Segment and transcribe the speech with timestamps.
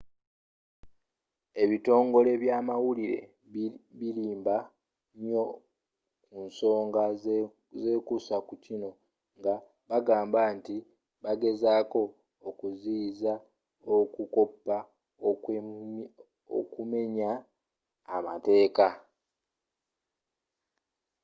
[1.63, 3.19] ebitongole bya amawulire
[3.99, 4.57] birimba
[5.25, 5.43] nyo
[6.25, 7.01] ku nsooga
[7.75, 8.89] ezekuusa ku kino
[9.37, 9.53] nga
[9.89, 10.77] bagamba nti
[11.23, 12.01] bagezaako
[12.49, 13.33] okuziyiza
[13.97, 14.77] okukopa
[16.59, 17.31] okumenya
[18.15, 18.87] amateeka